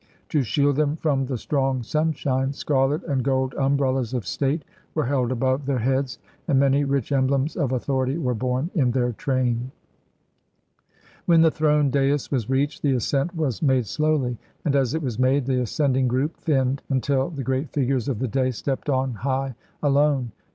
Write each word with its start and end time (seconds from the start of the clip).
To 0.29 0.41
shield 0.41 0.77
them 0.77 0.95
from 0.95 1.27
the 1.27 1.37
strong 1.37 1.83
sunshine, 1.83 2.53
scarlet 2.53 3.03
and 3.03 3.23
gold 3.23 3.53
umbrellas 3.53 4.15
of 4.15 4.25
State 4.25 4.65
were 4.95 5.05
held 5.05 5.31
above 5.31 5.67
their 5.67 5.77
heads, 5.77 6.17
and 6.47 6.59
many 6.59 6.83
rich 6.83 7.11
emblems 7.11 7.55
of 7.55 7.71
authority 7.71 8.17
were 8.17 8.33
borne 8.33 8.71
in 8.73 8.89
their 8.89 9.11
train. 9.11 9.71
When 11.27 11.41
the 11.41 11.51
throned 11.51 11.91
dais 11.91 12.31
was 12.31 12.49
reached, 12.49 12.81
the 12.81 12.93
ascent 12.93 13.35
was 13.35 13.61
made 13.61 13.85
slowly, 13.85 14.39
and 14.65 14.75
as 14.75 14.95
it 14.95 15.03
was 15.03 15.19
made, 15.19 15.45
the 15.45 15.61
ascending 15.61 16.07
group 16.07 16.35
thinned, 16.35 16.81
until 16.89 17.29
the 17.29 17.43
great 17.43 17.69
figures 17.69 18.09
of 18.09 18.17
the 18.17 18.27
day 18.27 18.49
stepped 18.49 18.89
on 18.89 19.13
high, 19.13 19.53
alone. 19.83 20.31